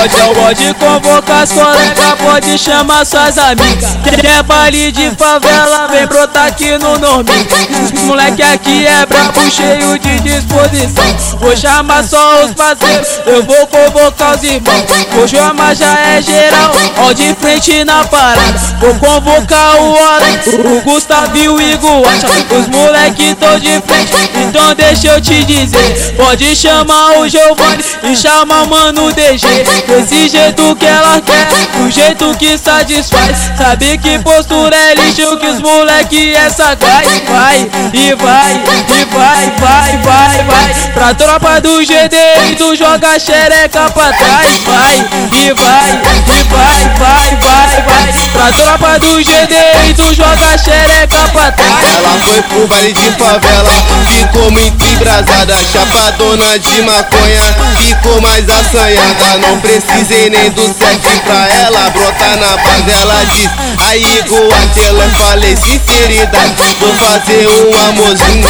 Pode, 0.00 0.14
pode 0.34 0.74
convocar 0.74 1.42
as 1.42 1.52
colegas, 1.52 2.14
pode 2.18 2.56
chamar 2.56 3.04
suas 3.04 3.36
amigas. 3.36 3.98
Quer 4.18 4.42
baile 4.44 4.90
de 4.90 5.10
favela, 5.10 5.88
vem 5.88 6.06
brotar 6.06 6.46
aqui 6.46 6.78
no 6.78 6.98
nome. 6.98 7.28
Moleque 8.06 8.42
aqui 8.42 8.86
é 8.86 9.04
brabo, 9.04 9.42
cheio 9.50 9.98
de 9.98 10.20
disposição. 10.20 11.38
Vou 11.38 11.54
chamar 11.54 12.02
só 12.02 12.46
os 12.46 12.54
parceiros, 12.54 13.08
eu 13.26 13.42
vou 13.42 13.66
convocar 13.66 14.36
os 14.36 14.42
irmãos. 14.42 14.84
Vou 15.12 15.28
chamar 15.28 15.76
já 15.76 15.98
é 15.98 16.22
geral, 16.22 16.72
ó 16.96 17.12
de 17.12 17.34
frente 17.34 17.84
na 17.84 18.02
parada. 18.04 18.58
Vou 18.80 18.94
convocar 18.94 19.82
o 19.82 19.98
Allen, 19.98 20.78
o 20.78 20.80
Gustavo 20.80 21.36
e 21.36 21.46
o 21.46 21.60
Igor. 21.60 22.06
Os 22.58 22.68
moleque 22.68 23.34
tão 23.34 23.58
de 23.58 23.78
frente, 23.82 24.12
então 24.48 24.74
deixa 24.74 25.08
eu 25.08 25.20
te 25.20 25.44
dizer. 25.44 26.14
Pode 26.16 26.56
chamar 26.56 27.18
o 27.18 27.28
Giovanni 27.28 27.84
e 28.04 28.16
chamar 28.16 28.66
mano 28.66 29.12
DG. 29.12 29.46
Desse 29.90 30.28
jeito 30.28 30.76
que 30.76 30.86
ela 30.86 31.20
quer, 31.20 31.48
do 31.76 31.90
jeito 31.90 32.32
que 32.38 32.56
satisfaz. 32.56 33.36
Sabe 33.58 33.98
que 33.98 34.20
postura 34.20 34.76
é 34.76 34.94
lixo, 34.94 35.36
que 35.36 35.46
os 35.48 35.60
moleque 35.60 36.32
é 36.32 36.48
sagaz. 36.48 37.08
Vai 37.28 37.68
e 37.92 38.14
vai, 38.14 38.52
e 38.54 39.04
vai, 39.04 39.04
vai, 39.20 39.98
vai, 40.02 40.44
vai. 40.44 40.74
Pra 40.94 41.14
tropa 41.14 41.60
do 41.60 41.84
GD 41.84 42.16
e 42.50 42.56
tu 42.56 42.74
joga 42.74 43.18
xereca 43.18 43.90
pra 43.90 44.12
trás. 44.12 44.62
Vai 44.64 44.96
e 45.32 45.52
vai, 45.52 45.88
e 46.26 46.42
vai, 46.44 46.90
vai, 46.98 47.36
vai, 47.38 47.82
vai. 47.82 48.30
Pra 48.32 48.52
tropa 48.52 48.98
do 48.98 49.22
GD 49.22 49.54
e 49.88 49.94
tu 49.94 50.14
joga 50.14 50.58
xereca 50.58 51.28
pra 51.32 51.52
trás. 51.52 51.84
Ela 51.84 52.18
foi 52.20 52.42
pro 52.42 52.66
baile 52.66 52.92
de 52.92 53.12
favela, 53.12 53.70
ficou 54.08 54.50
muito 54.50 54.84
embrasada, 54.84 55.54
chapadona 55.64 56.58
de 56.58 56.82
maconha, 56.82 57.56
ficou 57.76 58.20
mais 58.20 58.44
assanhada. 58.48 59.38
Não 59.38 59.60
precisei 59.60 60.30
nem 60.30 60.50
do 60.50 60.66
sexo 60.66 61.20
pra 61.24 61.48
ela 61.48 61.90
brotar 61.90 62.36
na 62.36 62.56
base. 62.56 62.90
Ela 62.90 63.24
diz, 63.24 63.50
aí 63.88 64.18
igual 64.18 64.50
ela 64.86 65.10
falei 65.10 65.56
sinceridade, 65.56 66.76
vou 66.80 66.94
fazer 66.94 67.48
um 67.48 67.88
amorzinho 67.88 68.40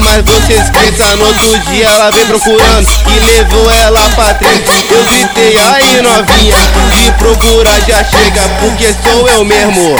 jamais 0.00 0.22
você 0.24 0.54
esqueça. 0.54 1.16
No 1.16 1.26
outro 1.26 1.58
dia 1.70 1.86
ela 1.86 2.10
vem 2.10 2.26
procurando 2.26 2.88
e 3.06 3.20
levou 3.20 3.70
ela 3.70 4.08
pra 4.10 4.34
treta. 4.34 4.72
Eu 4.90 5.04
gritei 5.04 5.56
aí 5.58 6.02
novinha, 6.02 6.56
de 6.96 7.12
procurar 7.12 7.80
já 7.86 8.02
chega, 8.02 8.42
porque 8.60 8.94
sou 9.04 9.28
eu 9.28 9.44
mesmo 9.44 9.96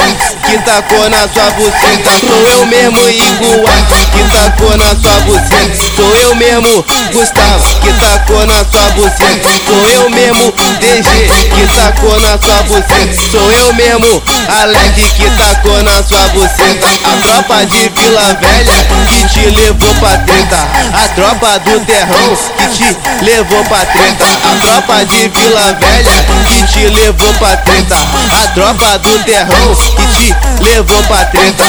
que 0.51 0.59
tacou 0.63 1.09
na 1.09 1.29
sua 1.29 1.49
buceta. 1.51 2.11
Sou 2.19 2.49
eu 2.49 2.67
mesmo 2.67 3.09
igual 3.09 3.73
que 4.11 4.25
tacou 4.37 4.77
na 4.77 4.89
sua 5.01 5.21
buceta. 5.21 5.77
Sou 5.95 6.17
eu 6.17 6.35
mesmo 6.35 6.85
Gustavo 7.13 7.81
que 7.81 7.93
tacou 7.93 8.45
na 8.47 8.65
sua 8.65 8.91
buceta. 8.91 9.49
Sou 9.65 9.89
eu 9.91 10.11
mesmo 10.11 10.53
DG 10.81 11.51
que 11.55 11.77
tacou 11.77 12.21
na 12.21 12.37
sua 12.39 12.63
buceta. 12.65 13.31
Sou 13.31 13.53
eu 13.53 13.73
mesmo 13.75 14.23
Alex 14.61 15.13
que 15.13 15.31
tacou 15.31 15.83
na 15.85 16.03
sua 16.03 16.27
buceta. 16.31 16.89
A 17.05 17.17
tropa 17.23 17.67
de 17.67 17.89
Vila 17.91 18.37
Velha 18.41 18.87
que 19.09 19.29
te 19.29 19.51
levou 19.51 19.95
pra 20.01 20.19
treta. 20.19 20.69
A 20.93 21.09
tropa 21.15 21.61
do 21.61 21.81
terrão 21.87 22.37
que 22.57 22.67
te 22.77 23.25
levou 23.25 23.65
pra 23.67 23.87
treta. 23.87 24.25
A 24.25 24.59
tropa 24.67 25.05
de 25.05 25.29
Vila 25.29 25.79
Velha 25.79 26.27
que 26.49 26.63
te 26.67 26.89
levou 26.89 27.33
pra 27.35 27.57
treta. 27.59 27.97
A 28.43 28.49
tropa 28.49 28.99
do 28.99 29.19
terrão 29.21 29.77
que 29.77 30.07
te 30.07 30.40
levou 30.61 31.03
pra 31.05 31.25
treta. 31.27 31.65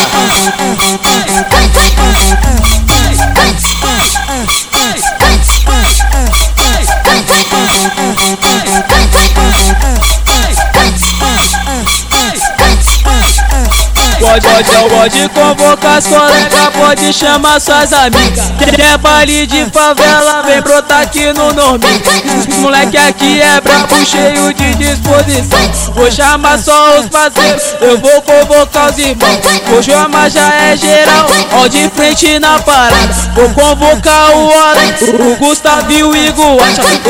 Pode, 14.31 14.47
pode, 14.47 14.89
pode 14.89 15.29
convocar 15.29 15.97
as 15.97 16.07
colegas, 16.07 16.69
pode 16.73 17.11
chamar 17.11 17.59
suas 17.59 17.91
amigas. 17.91 18.45
Quer 18.77 18.97
baile 18.97 19.45
de 19.45 19.65
favela, 19.65 20.43
vem 20.43 20.61
brotar 20.61 21.01
aqui 21.01 21.33
no 21.33 21.51
nome. 21.51 21.83
Moleque 22.59 22.95
aqui 22.95 23.41
é 23.41 23.59
brabo, 23.59 23.93
cheio 24.05 24.53
de 24.53 24.73
disposição. 24.75 25.59
Vou 25.93 26.09
chamar 26.09 26.57
só 26.59 26.97
os 26.99 27.09
parceiros, 27.09 27.61
eu 27.81 27.97
vou 27.97 28.21
convocar 28.21 28.89
os 28.91 28.97
irmãos. 28.99 29.37
Vou 29.67 29.83
chamar 29.83 30.31
já 30.31 30.53
é 30.53 30.77
geral, 30.77 31.27
ó 31.51 31.67
de 31.67 31.89
frente 31.89 32.39
na 32.39 32.57
parada. 32.59 33.13
Vou 33.35 33.49
convocar 33.49 34.31
o 34.33 34.49
Allen, 34.49 35.33
o 35.33 35.35
Gustavo 35.39 35.91
e 35.91 36.03
o 36.05 36.15
Igor. 36.15 36.55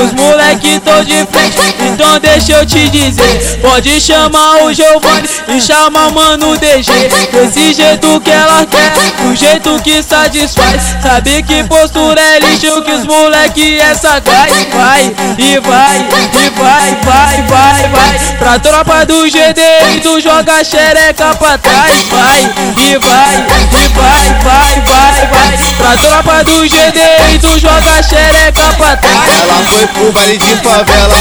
Os 0.04 0.12
moleque 0.14 0.80
tão 0.80 1.04
de 1.04 1.24
frente, 1.28 1.76
então 1.86 2.20
deixa 2.20 2.54
eu 2.54 2.66
te 2.66 2.90
dizer. 2.90 3.60
Pode 3.62 4.02
chamar 4.02 4.64
o 4.64 4.74
Giovanni 4.74 5.30
e 5.50 5.62
chamar 5.62 6.10
mano 6.10 6.58
DG. 6.58 7.11
Desse 7.32 7.74
jeito 7.74 8.20
que 8.22 8.30
ela 8.32 8.66
quer, 8.66 8.92
do 9.22 9.36
jeito 9.36 9.80
que 9.82 10.02
satisfaz. 10.04 10.82
Sabe 11.02 11.44
que 11.44 11.64
postura 11.64 12.22
é 12.22 12.40
lixo, 12.40 12.82
que 12.84 12.92
os 12.92 13.06
moleque 13.06 13.80
é 13.80 13.94
sagaz. 13.96 14.52
Vai 14.74 15.14
e 15.38 15.60
vai, 15.60 15.98
e 15.98 16.50
vai, 16.50 16.98
vai, 17.04 17.44
vai, 17.44 17.90
vai. 17.90 18.20
Pra 18.38 18.60
tropa 18.60 19.06
do 19.06 19.30
GD 19.30 19.62
e 19.96 20.00
tu 20.02 20.20
joga 20.20 20.64
xereca 20.64 21.36
pra 21.36 21.58
trás. 21.58 22.08
Vai 22.10 22.42
e 22.78 22.98
vai, 22.98 23.34
e 23.34 23.88
vai, 23.90 24.28
vai, 24.44 24.82
vai, 24.82 25.28
vai. 25.28 25.58
Pra 25.78 25.98
tropa 25.98 26.44
do 26.44 26.68
GD 26.68 27.00
e 27.34 27.40
tu 27.40 27.60
joga 27.60 28.04
xereca 28.04 28.74
pra 28.78 28.98
trás. 28.98 29.40
Ela 29.40 29.66
foi 29.66 29.88
pro 29.88 30.12
baile 30.12 30.38
de 30.38 30.56
favela, 30.58 31.16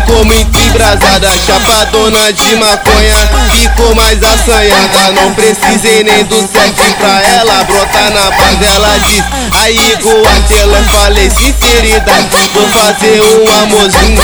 ficou 0.00 0.24
muito 0.24 0.58
embrasada, 0.58 1.28
chapadona 1.46 2.32
de 2.32 2.56
maconha, 2.56 3.14
ficou 3.54 3.94
mais 3.94 4.18
assanhada. 4.22 5.12
Não 5.12 5.34
precisei 5.34 6.02
nem 6.04 6.24
do 6.24 6.40
sexo 6.40 6.94
pra 6.98 7.22
ela 7.22 7.64
brotar 7.64 8.10
na 8.10 8.30
base. 8.30 8.64
Ela 8.74 8.98
diz, 8.98 9.24
aí 9.60 9.92
igual 9.92 10.24
ela 10.58 10.82
falei 10.84 11.30
sinceridade, 11.30 12.28
vou 12.54 12.68
fazer 12.68 13.20
um 13.20 13.62
amorzinho 13.62 14.22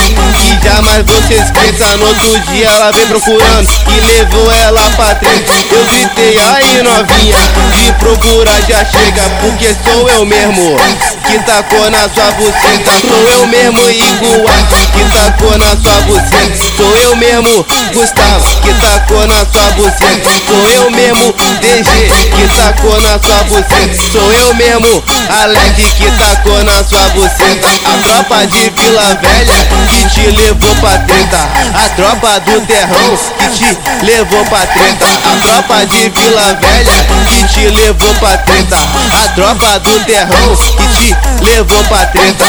jamais 0.97 1.05
você 1.05 1.35
esqueça. 1.35 1.97
No 1.97 2.07
outro 2.07 2.39
dia 2.51 2.67
ela 2.67 2.91
vem 2.91 3.07
procurando 3.07 3.69
e 3.87 4.17
levou 4.17 4.51
ela 4.51 4.81
pra 4.91 5.15
treta. 5.15 5.53
Eu 5.71 5.85
gritei, 5.85 6.37
aí 6.37 6.83
novinha, 6.83 7.37
de 7.75 7.91
procurar 7.93 8.61
já 8.61 8.83
chega, 8.85 9.21
porque 9.41 9.75
sou 9.83 10.09
eu 10.09 10.25
mesmo 10.25 10.77
que 11.25 11.39
tacou 11.39 11.89
na 11.91 12.09
sua 12.09 12.31
buceta. 12.31 12.91
Sou 13.01 13.29
eu 13.31 13.47
mesmo 13.47 13.89
igual 13.89 14.55
que 14.93 15.05
tacou 15.13 15.57
na 15.57 15.75
sua 15.75 16.01
buceta. 16.01 16.77
Sou 16.77 16.97
eu 16.97 17.15
mesmo 17.15 17.65
Gustavo 17.93 18.61
que 18.61 18.73
tacou 18.73 19.27
na 19.27 19.45
sua 19.45 19.71
buceta. 19.71 20.31
Sou 20.47 20.69
eu 20.69 20.91
mesmo 20.91 21.33
DG 21.59 22.29
que 22.35 22.55
tacou 22.55 23.01
na 23.01 23.19
sua 23.19 23.43
buceta. 23.43 24.11
Sou 24.11 24.31
eu 24.33 24.53
mesmo 24.55 25.03
Alex 25.41 25.93
que 25.93 26.11
tacou 26.11 26.63
na 26.63 26.83
sua 26.83 27.09
buceta. 27.09 27.67
A 27.85 28.03
tropa 28.03 28.47
de 28.47 28.69
Vila 28.69 29.17
Velha 29.21 29.67
que 29.89 30.09
te 30.09 30.29
levou 30.31 30.75
pra 30.87 30.99
treta. 30.99 31.37
A 31.75 31.89
tropa 31.95 32.39
do 32.39 32.61
terrão 32.65 33.19
que 33.37 33.47
te 33.49 34.05
levou 34.05 34.45
pra 34.45 34.65
treta. 34.67 35.05
A 35.05 35.35
tropa 35.41 35.85
de 35.85 36.09
Vila 36.09 36.57
Velha 36.61 37.05
que 37.29 37.43
te 37.53 37.67
levou 37.67 38.13
pra 38.15 38.37
treta. 38.37 38.77
A 38.77 39.27
tropa 39.29 39.79
do 39.79 39.99
terrão 40.05 40.55
que 40.55 40.87
te 40.87 41.17
levou 41.43 41.83
pra 41.85 42.05
treta. 42.05 42.45